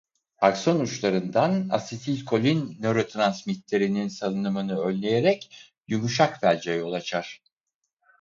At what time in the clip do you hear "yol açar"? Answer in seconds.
6.71-7.41